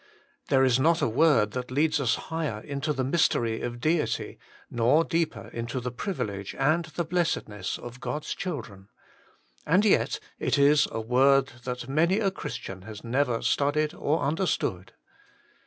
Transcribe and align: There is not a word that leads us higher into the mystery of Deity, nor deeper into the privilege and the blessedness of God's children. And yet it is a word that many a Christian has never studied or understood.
There 0.49 0.63
is 0.63 0.79
not 0.79 1.03
a 1.03 1.07
word 1.07 1.51
that 1.51 1.69
leads 1.69 1.99
us 2.01 2.15
higher 2.15 2.59
into 2.61 2.91
the 2.91 3.03
mystery 3.03 3.61
of 3.61 3.79
Deity, 3.79 4.39
nor 4.67 5.03
deeper 5.03 5.49
into 5.49 5.79
the 5.79 5.91
privilege 5.91 6.55
and 6.55 6.85
the 6.85 7.03
blessedness 7.05 7.77
of 7.77 7.99
God's 7.99 8.33
children. 8.33 8.89
And 9.63 9.85
yet 9.85 10.19
it 10.39 10.57
is 10.57 10.87
a 10.89 10.99
word 11.01 11.51
that 11.65 11.87
many 11.87 12.17
a 12.17 12.31
Christian 12.31 12.81
has 12.81 13.03
never 13.03 13.43
studied 13.43 13.93
or 13.93 14.21
understood. 14.23 14.93